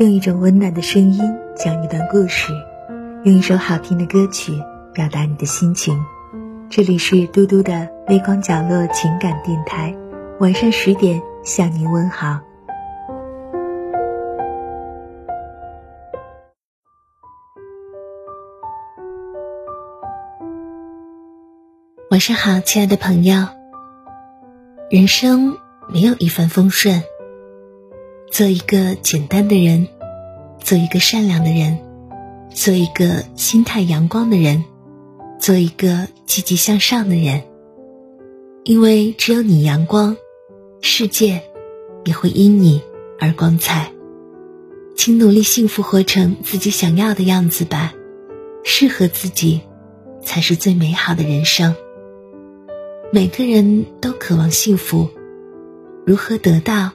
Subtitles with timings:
[0.00, 1.22] 用一种温暖的声音
[1.54, 2.52] 讲一段故事，
[3.22, 4.52] 用一首好听的歌曲
[4.92, 5.96] 表达你的心情。
[6.68, 9.94] 这里是嘟嘟的微光角落情感电台，
[10.40, 12.40] 晚上十点向您问好。
[22.10, 23.46] 晚上好，亲爱的朋友。
[24.90, 25.56] 人生
[25.88, 27.00] 没有一帆风顺，
[28.34, 29.86] 做一个简单的人，
[30.58, 31.78] 做一个善良的人，
[32.50, 34.64] 做一个心态阳光的人，
[35.38, 37.44] 做一个积极向上的人。
[38.64, 40.16] 因为只有你阳光，
[40.80, 41.44] 世界
[42.04, 42.82] 也会因你
[43.20, 43.92] 而光彩。
[44.96, 47.94] 请努力幸福，活成自己想要的样子吧，
[48.64, 49.60] 适合自己，
[50.24, 51.76] 才是最美好的人生。
[53.12, 55.08] 每个人都渴望幸福，
[56.04, 56.90] 如何得到，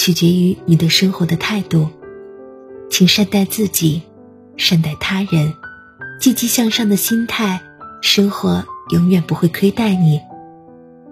[0.00, 1.90] 取决于你对生活的态度。
[2.88, 4.00] 请善待自己，
[4.56, 5.52] 善待他人，
[6.18, 7.60] 积极向上的心态，
[8.00, 10.22] 生活永远不会亏待你。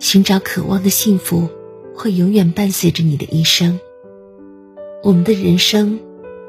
[0.00, 1.48] 寻找渴望的幸福，
[1.94, 3.78] 会永远伴随着你的一生。
[5.04, 6.00] 我们的人生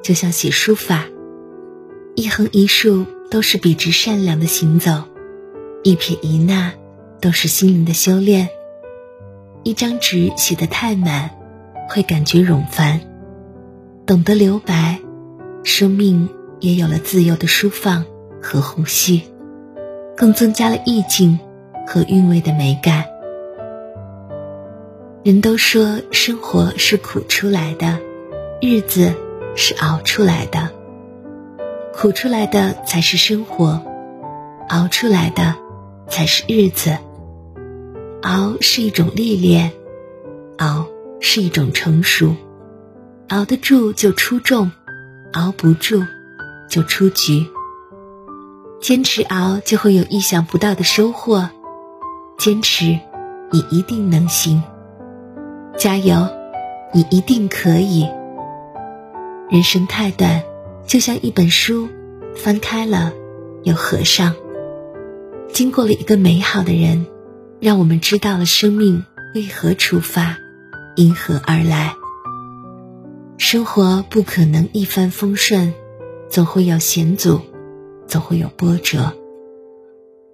[0.01, 1.05] 就像写书法，
[2.15, 5.03] 一横一竖都是笔直善良的行走，
[5.83, 6.73] 一撇一捺。
[7.21, 8.49] 都是心灵的修炼。
[9.63, 11.31] 一张纸写得太满，
[11.93, 12.99] 会感觉冗繁；
[14.07, 14.99] 懂得留白，
[15.63, 16.27] 生命
[16.59, 18.03] 也有了自由的舒放
[18.41, 19.21] 和呼吸，
[20.17, 21.39] 更增加了意境
[21.85, 23.05] 和韵味的美感。
[25.23, 27.99] 人都说生活是苦出来的，
[28.59, 29.13] 日子
[29.55, 30.71] 是熬出来的，
[31.93, 33.79] 苦出来的才是生活，
[34.69, 35.53] 熬出来的
[36.07, 36.97] 才是日子。
[38.23, 39.71] 熬是一种历练，
[40.57, 40.87] 熬
[41.25, 42.35] 是一种成熟，
[43.29, 44.69] 熬得住就出众，
[45.31, 46.03] 熬不住
[46.69, 47.47] 就出局。
[48.81, 51.49] 坚持熬就会有意想不到的收获，
[52.37, 52.99] 坚持，
[53.51, 54.61] 你一定能行。
[55.77, 56.27] 加油，
[56.93, 58.05] 你一定可以。
[59.49, 60.43] 人生太短，
[60.85, 61.87] 就像一本书，
[62.35, 63.13] 翻开了
[63.63, 64.35] 又合上。
[65.53, 67.07] 经过了一个美好的人。
[67.61, 70.37] 让我们知道了生命为何出发，
[70.95, 71.95] 因何而来。
[73.37, 75.73] 生活不可能一帆风顺，
[76.29, 77.41] 总会有险阻，
[78.07, 79.13] 总会有波折。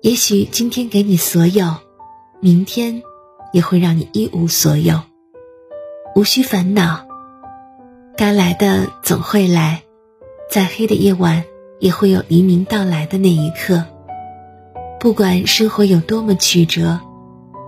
[0.01, 1.75] 也许今天给你所有，
[2.39, 3.01] 明天
[3.51, 5.01] 也会让你一无所有。
[6.15, 7.07] 无需烦恼，
[8.15, 9.83] 该来的总会来，
[10.49, 11.43] 再黑的夜晚
[11.79, 13.85] 也会有黎明到来的那一刻。
[14.99, 16.99] 不管生活有多么曲折。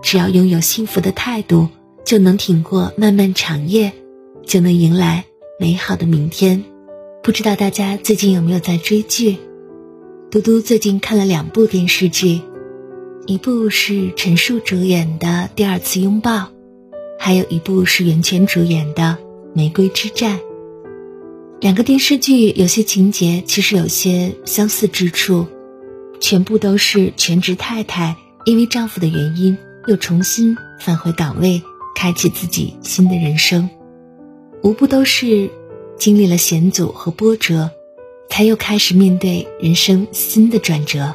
[0.03, 1.69] 只要拥有幸福的态度，
[2.03, 3.91] 就能挺过漫漫长夜，
[4.45, 5.25] 就能迎来
[5.59, 6.63] 美好的明天。
[7.23, 9.37] 不知道大家最近有没有在追剧？
[10.29, 12.41] 嘟嘟最近看了两部电视剧，
[13.27, 16.37] 一部是陈数主演的《第二次拥抱》，
[17.19, 19.17] 还有一部是袁泉主演的
[19.55, 20.37] 《玫瑰之战》。
[21.59, 25.45] 两个电视剧有些情节其实有些相似之处，
[26.19, 29.57] 全部都是全职太太因为丈夫的原因。
[29.87, 31.59] 又重新返回岗位，
[32.01, 33.69] 开启自己新的人生，
[34.63, 35.51] 无不都是
[35.99, 37.69] 经历了险阻和波折，
[38.27, 41.13] 才又开始面对人生新的转折。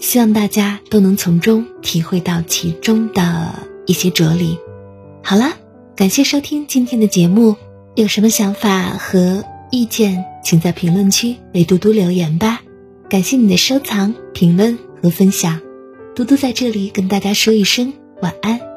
[0.00, 3.54] 希望大家都能从中体会到其中的
[3.86, 4.58] 一些哲理。
[5.22, 5.52] 好了，
[5.94, 7.54] 感谢收听今天的节目，
[7.94, 12.62] 有什么想法和意见，请在评论区为嘟嘟留言吧。
[13.08, 15.60] 感谢你的收藏、评论和分享。
[16.16, 18.71] 嘟嘟在这里跟大家说一声晚安。